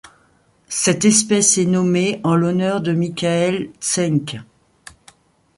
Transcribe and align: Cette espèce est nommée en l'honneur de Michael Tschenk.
Cette 0.67 1.05
espèce 1.05 1.59
est 1.59 1.65
nommée 1.65 2.21
en 2.23 2.33
l'honneur 2.35 2.81
de 2.81 2.91
Michael 2.91 3.69
Tschenk. 3.79 4.37